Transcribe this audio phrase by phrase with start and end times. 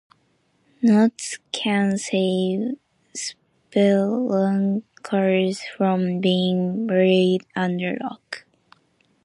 [0.81, 2.71] Knots can save
[3.15, 8.45] spelunkers from being buried under rock.